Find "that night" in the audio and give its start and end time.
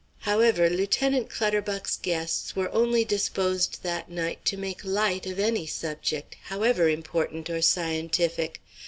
3.83-4.43